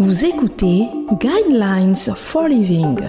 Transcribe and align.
Vous 0.00 0.24
écoutez 0.24 0.86
Guidelines 1.20 1.96
for 1.96 2.46
Living, 2.46 3.00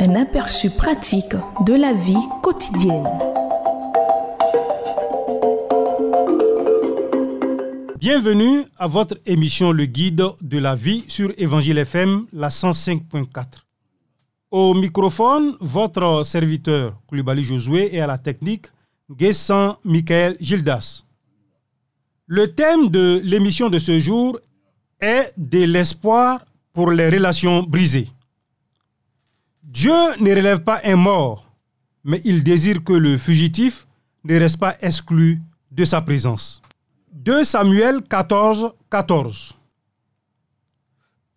un 0.00 0.14
aperçu 0.14 0.70
pratique 0.70 1.34
de 1.66 1.74
la 1.74 1.92
vie 1.92 2.16
quotidienne. 2.42 3.06
Bienvenue 7.98 8.64
à 8.78 8.86
votre 8.86 9.18
émission 9.26 9.70
Le 9.70 9.84
Guide 9.84 10.24
de 10.40 10.56
la 10.56 10.74
vie 10.74 11.04
sur 11.08 11.30
Évangile 11.36 11.76
FM, 11.76 12.24
la 12.32 12.48
105.4. 12.48 13.44
Au 14.50 14.72
microphone, 14.72 15.56
votre 15.60 16.22
serviteur 16.24 16.98
Koulibaly 17.06 17.44
Josué 17.44 17.94
et 17.94 18.00
à 18.00 18.06
la 18.06 18.16
technique, 18.16 18.68
Guessan 19.10 19.76
Michael 19.84 20.38
Gildas. 20.40 21.04
Le 22.26 22.54
thème 22.54 22.88
de 22.88 23.20
l'émission 23.22 23.68
de 23.68 23.78
ce 23.78 23.98
jour 23.98 24.40
est 25.00 25.32
de 25.36 25.64
l'espoir 25.64 26.44
pour 26.72 26.90
les 26.90 27.08
relations 27.08 27.62
brisées. 27.62 28.08
Dieu 29.62 29.92
ne 30.20 30.30
relève 30.30 30.60
pas 30.60 30.80
un 30.84 30.96
mort, 30.96 31.50
mais 32.04 32.20
il 32.24 32.44
désire 32.44 32.82
que 32.84 32.92
le 32.92 33.18
fugitif 33.18 33.86
ne 34.24 34.38
reste 34.38 34.58
pas 34.58 34.76
exclu 34.80 35.40
de 35.70 35.84
sa 35.84 36.00
présence. 36.00 36.62
2 37.12 37.44
Samuel 37.44 38.02
14, 38.02 38.74
14. 38.90 39.54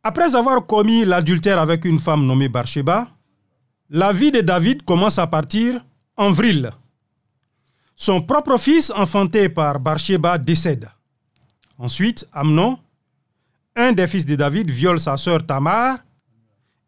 Après 0.03 0.35
avoir 0.35 0.65
commis 0.65 1.03
l'adultère 1.05 1.59
avec 1.59 1.85
une 1.85 1.99
femme 1.99 2.25
nommée 2.25 2.49
Barsheba, 2.49 3.07
la 3.89 4.13
vie 4.13 4.31
de 4.31 4.41
David 4.41 4.83
commence 4.83 5.17
à 5.17 5.27
partir 5.27 5.83
en 6.15 6.31
vrille. 6.31 6.69
Son 7.95 8.21
propre 8.21 8.57
fils, 8.57 8.91
enfanté 8.91 9.49
par 9.49 9.79
Barsheba, 9.79 10.37
décède. 10.37 10.89
Ensuite, 11.77 12.27
Amnon, 12.31 12.77
un 13.77 13.93
des 13.93 14.07
fils 14.07 14.25
de 14.25 14.35
David, 14.35 14.69
viole 14.69 14.99
sa 14.99 15.15
sœur 15.17 15.45
Tamar 15.45 15.99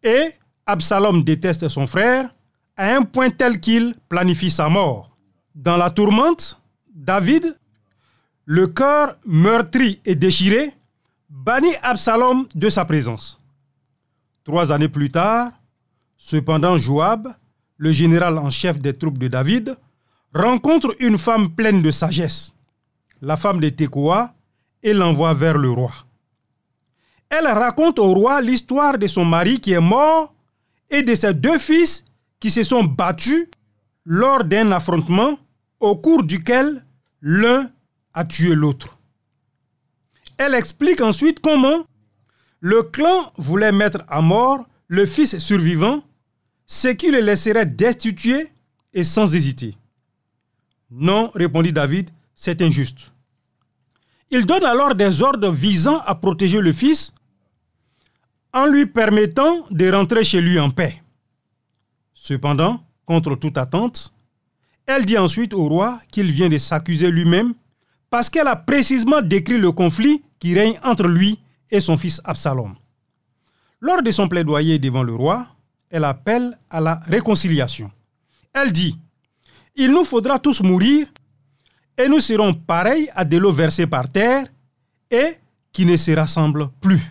et 0.04 0.32
Absalom 0.66 1.24
déteste 1.24 1.70
son 1.70 1.88
frère 1.88 2.30
à 2.76 2.96
un 2.96 3.04
point 3.04 3.30
tel 3.30 3.60
qu'il 3.60 3.96
planifie 4.10 4.50
sa 4.50 4.68
mort. 4.70 5.16
Dans 5.54 5.78
la 5.78 5.92
tourmente, 5.92 6.60
David, 6.94 7.58
le 8.46 8.68
cœur 8.68 9.18
meurtri 9.26 10.02
et 10.04 10.16
déchiré, 10.16 10.74
bannit 11.30 11.76
Absalom 11.84 12.48
de 12.56 12.70
sa 12.70 12.86
présence. 12.86 13.40
Trois 14.44 14.72
années 14.72 14.90
plus 14.90 15.12
tard, 15.12 15.52
cependant, 16.18 16.78
Joab, 16.78 17.30
le 17.78 17.92
général 17.92 18.38
en 18.38 18.50
chef 18.50 18.80
des 18.80 18.94
troupes 18.94 19.20
de 19.20 19.28
David, 19.28 19.78
rencontre 20.34 20.96
une 21.00 21.18
femme 21.18 21.52
pleine 21.52 21.82
de 21.82 21.92
sagesse, 21.92 22.54
la 23.22 23.38
femme 23.38 23.60
de 23.60 23.70
Tekoa, 23.70 24.34
et 24.82 24.94
l'envoie 24.94 25.34
vers 25.34 25.58
le 25.58 25.70
roi. 25.70 25.92
Elle 27.30 27.48
raconte 27.48 28.00
au 28.00 28.14
roi 28.14 28.42
l'histoire 28.42 28.98
de 28.98 29.08
son 29.08 29.24
mari 29.24 29.60
qui 29.60 29.72
est 29.74 29.80
mort 29.80 30.34
et 30.90 31.04
de 31.04 31.14
ses 31.14 31.34
deux 31.34 31.60
fils 31.60 32.06
qui 32.40 32.50
se 32.50 32.64
sont 32.64 32.84
battus 32.84 33.48
lors 34.06 34.44
d'un 34.44 34.72
affrontement 34.72 35.38
au 35.80 35.96
cours 35.96 36.24
duquel 36.24 36.84
l'un 37.22 37.70
a 38.14 38.26
tué 38.26 38.56
l'autre. 38.56 38.98
Elle 40.38 40.56
explique 40.56 41.02
ensuite 41.02 41.40
comment 41.42 41.86
le 42.62 42.82
clan 42.84 43.32
voulait 43.38 43.72
mettre 43.72 44.04
à 44.08 44.22
mort 44.22 44.66
le 44.88 45.06
fils 45.06 45.38
survivant, 45.38 46.02
ce 46.66 46.88
qui 46.88 47.12
le 47.12 47.20
laisserait 47.20 47.66
destitué 47.66 48.50
et 48.94 49.04
sans 49.04 49.36
hésiter. 49.36 49.76
Non, 50.90 51.32
répondit 51.36 51.72
David, 51.72 52.10
c'est 52.34 52.62
injuste. 52.62 53.12
Il 54.32 54.46
donne 54.46 54.66
alors 54.66 54.96
des 54.96 55.22
ordres 55.22 55.52
visant 55.52 56.00
à 56.00 56.16
protéger 56.16 56.60
le 56.60 56.74
fils 56.74 57.14
en 58.54 58.66
lui 58.66 58.86
permettant 58.86 59.66
de 59.70 59.92
rentrer 59.92 60.24
chez 60.24 60.42
lui 60.42 60.60
en 60.60 60.70
paix. 60.70 61.02
Cependant, 62.14 62.84
contre 63.06 63.36
toute 63.36 63.58
attente, 63.58 64.14
elle 64.86 65.06
dit 65.06 65.18
ensuite 65.18 65.54
au 65.54 65.68
roi 65.68 66.00
qu'il 66.12 66.32
vient 66.32 66.50
de 66.50 66.58
s'accuser 66.58 67.12
lui-même 67.12 67.54
parce 68.10 68.30
qu'elle 68.30 68.48
a 68.48 68.56
précisément 68.56 69.22
décrit 69.22 69.58
le 69.58 69.72
conflit 69.72 70.24
qui 70.40 70.56
règne 70.56 70.80
entre 70.84 71.08
lui 71.08 71.40
et 71.70 71.80
son 71.80 71.98
fils 71.98 72.22
Absalom. 72.24 72.76
Lors 73.82 74.02
de 74.02 74.12
son 74.12 74.28
plaidoyer 74.28 74.80
devant 74.80 75.04
le 75.04 75.14
roi, 75.14 75.48
elle 75.90 76.06
appelle 76.06 76.58
à 76.70 76.82
la 76.82 77.00
réconciliation. 77.06 77.92
Elle 78.54 78.72
dit, 78.72 78.98
Il 79.76 79.92
nous 79.92 80.04
faudra 80.04 80.40
tous 80.40 80.62
mourir 80.62 81.08
et 81.98 82.08
nous 82.08 82.20
serons 82.20 82.54
pareils 82.54 83.10
à 83.14 83.26
de 83.26 83.38
l'eau 83.38 83.52
versée 83.52 83.88
par 83.88 84.10
terre 84.10 84.46
et 85.12 85.36
qui 85.72 85.86
ne 85.86 85.96
se 85.96 86.12
rassemble 86.12 86.70
plus. 86.82 87.02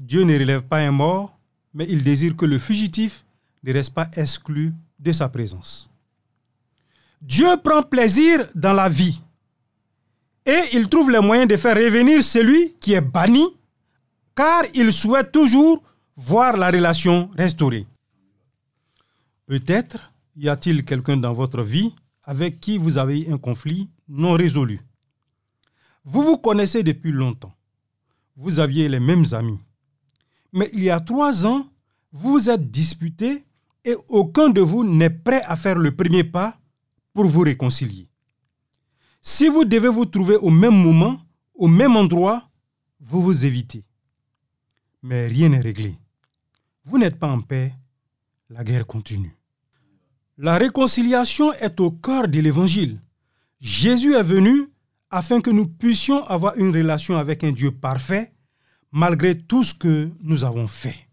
Dieu 0.00 0.24
ne 0.24 0.32
relève 0.32 0.62
pas 0.62 0.78
un 0.78 0.90
mort, 0.90 1.38
mais 1.74 1.86
il 1.86 2.02
désire 2.02 2.34
que 2.34 2.46
le 2.46 2.58
fugitif 2.58 3.22
ne 3.62 3.72
reste 3.72 3.92
pas 3.92 4.10
exclu 4.16 4.72
de 4.98 5.12
sa 5.12 5.28
présence. 5.28 5.90
Dieu 7.20 7.48
prend 7.62 7.82
plaisir 7.82 8.48
dans 8.54 8.72
la 8.72 8.88
vie 8.88 9.20
et 10.46 10.62
il 10.72 10.88
trouve 10.88 11.10
les 11.10 11.20
moyens 11.20 11.48
de 11.48 11.56
faire 11.58 11.76
revenir 11.76 12.22
celui 12.22 12.72
qui 12.80 12.94
est 12.94 13.02
banni, 13.02 13.46
car 14.34 14.62
il 14.72 14.90
souhaite 14.90 15.32
toujours 15.32 15.82
voir 16.16 16.56
la 16.56 16.70
relation 16.70 17.30
restaurée. 17.36 17.86
Peut-être 19.44 20.12
y 20.34 20.48
a-t-il 20.48 20.82
quelqu'un 20.86 21.18
dans 21.18 21.34
votre 21.34 21.62
vie 21.62 21.94
avec 22.24 22.58
qui 22.58 22.78
vous 22.78 22.96
avez 22.96 23.30
un 23.30 23.36
conflit 23.36 23.90
non 24.08 24.32
résolu. 24.32 24.80
Vous 26.04 26.22
vous 26.22 26.38
connaissez 26.38 26.82
depuis 26.82 27.12
longtemps. 27.12 27.52
Vous 28.34 28.60
aviez 28.60 28.88
les 28.88 29.00
mêmes 29.00 29.26
amis. 29.32 29.60
Mais 30.52 30.68
il 30.72 30.82
y 30.82 30.90
a 30.90 31.00
trois 31.00 31.46
ans, 31.46 31.66
vous 32.12 32.32
vous 32.32 32.50
êtes 32.50 32.70
disputés 32.70 33.44
et 33.84 33.94
aucun 34.08 34.48
de 34.48 34.60
vous 34.60 34.84
n'est 34.84 35.10
prêt 35.10 35.42
à 35.44 35.56
faire 35.56 35.76
le 35.76 35.94
premier 35.94 36.24
pas 36.24 36.58
pour 37.12 37.26
vous 37.26 37.40
réconcilier. 37.40 38.08
Si 39.22 39.48
vous 39.48 39.64
devez 39.64 39.88
vous 39.88 40.06
trouver 40.06 40.36
au 40.36 40.50
même 40.50 40.74
moment, 40.76 41.20
au 41.54 41.68
même 41.68 41.96
endroit, 41.96 42.48
vous 43.00 43.22
vous 43.22 43.46
évitez. 43.46 43.84
Mais 45.02 45.26
rien 45.26 45.48
n'est 45.50 45.60
réglé. 45.60 45.96
Vous 46.84 46.98
n'êtes 46.98 47.18
pas 47.18 47.28
en 47.28 47.40
paix, 47.40 47.72
la 48.48 48.64
guerre 48.64 48.86
continue. 48.86 49.36
La 50.38 50.56
réconciliation 50.56 51.52
est 51.54 51.78
au 51.80 51.90
cœur 51.90 52.28
de 52.28 52.40
l'Évangile. 52.40 53.00
Jésus 53.60 54.14
est 54.14 54.22
venu 54.22 54.70
afin 55.10 55.40
que 55.40 55.50
nous 55.50 55.66
puissions 55.66 56.24
avoir 56.24 56.56
une 56.56 56.74
relation 56.74 57.18
avec 57.18 57.44
un 57.44 57.52
Dieu 57.52 57.70
parfait 57.70 58.32
malgré 58.92 59.36
tout 59.36 59.62
ce 59.62 59.74
que 59.74 60.10
nous 60.22 60.44
avons 60.44 60.66
fait. 60.66 61.06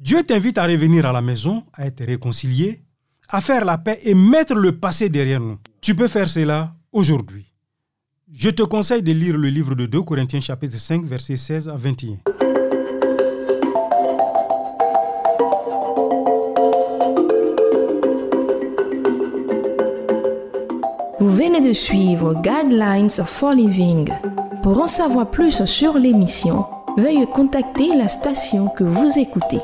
Dieu 0.00 0.22
t'invite 0.22 0.58
à 0.58 0.66
revenir 0.66 1.06
à 1.06 1.12
la 1.12 1.22
maison, 1.22 1.64
à 1.72 1.86
être 1.86 2.04
réconcilié, 2.04 2.80
à 3.28 3.40
faire 3.40 3.64
la 3.64 3.78
paix 3.78 3.98
et 4.04 4.14
mettre 4.14 4.54
le 4.54 4.78
passé 4.78 5.08
derrière 5.08 5.40
nous. 5.40 5.58
Tu 5.80 5.94
peux 5.94 6.08
faire 6.08 6.28
cela 6.28 6.74
aujourd'hui. 6.92 7.46
Je 8.32 8.50
te 8.50 8.62
conseille 8.62 9.02
de 9.02 9.12
lire 9.12 9.36
le 9.36 9.48
livre 9.48 9.74
de 9.74 9.86
2 9.86 10.02
Corinthiens 10.02 10.40
chapitre 10.40 10.78
5 10.78 11.04
versets 11.04 11.36
16 11.36 11.68
à 11.68 11.76
21. 11.76 12.18
Vous 21.20 21.32
venez 21.32 21.60
de 21.60 21.72
suivre 21.72 22.34
Guidelines 22.42 23.10
for 23.10 23.52
Living. 23.52 24.08
Pour 24.62 24.80
en 24.80 24.86
savoir 24.86 25.30
plus 25.30 25.64
sur 25.64 25.98
l'émission, 25.98 26.66
veuillez 26.96 27.26
contacter 27.26 27.94
la 27.94 28.08
station 28.08 28.68
que 28.68 28.84
vous 28.84 29.18
écoutez. 29.18 29.60